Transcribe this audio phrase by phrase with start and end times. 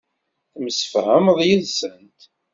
[0.51, 2.19] Temsefhameḍ yid-sent.